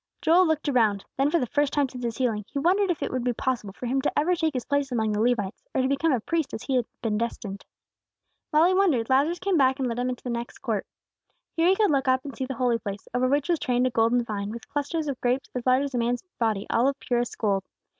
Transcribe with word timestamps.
Joel 0.19 0.47
looked 0.47 0.67
around. 0.67 1.05
Then 1.15 1.29
for 1.29 1.37
the 1.37 1.45
first 1.45 1.71
time 1.73 1.87
since 1.87 2.03
his 2.03 2.17
healing, 2.17 2.43
he 2.47 2.57
wondered 2.57 2.89
if 2.89 3.03
it 3.03 3.11
would 3.11 3.23
be 3.23 3.33
possible 3.33 3.71
for 3.71 3.85
him 3.85 4.01
to 4.01 4.11
ever 4.17 4.35
take 4.35 4.55
his 4.55 4.65
place 4.65 4.91
among 4.91 5.11
the 5.11 5.21
Levites, 5.21 5.61
or 5.75 5.87
become 5.87 6.11
a 6.11 6.19
priest 6.19 6.55
as 6.55 6.63
he 6.63 6.75
had 6.75 6.87
been 7.03 7.19
destined. 7.19 7.63
While 8.49 8.65
he 8.65 8.73
wondered, 8.73 9.11
Lazarus 9.11 9.37
came 9.37 9.57
back 9.57 9.77
and 9.77 9.87
led 9.87 9.99
him 9.99 10.09
into 10.09 10.23
the 10.23 10.31
next 10.31 10.57
court. 10.57 10.87
Here 11.55 11.67
he 11.67 11.75
could 11.75 11.91
look 11.91 12.07
up 12.07 12.25
and 12.25 12.35
see 12.35 12.47
the 12.47 12.55
Holy 12.55 12.79
Place, 12.79 13.07
over 13.13 13.27
which 13.27 13.47
was 13.47 13.59
trained 13.59 13.85
a 13.85 13.91
golden 13.91 14.23
vine, 14.23 14.49
with 14.49 14.67
clusters 14.67 15.07
of 15.07 15.21
grapes 15.21 15.51
as 15.53 15.67
large 15.67 15.83
as 15.83 15.93
a 15.93 15.99
man's 15.99 16.23
body, 16.39 16.65
all 16.71 16.87
of 16.87 16.99
purest 16.99 17.37
gold. 17.37 17.63